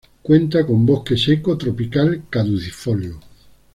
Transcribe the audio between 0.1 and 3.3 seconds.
Cuenta con bosque seco tropical, caducifolio.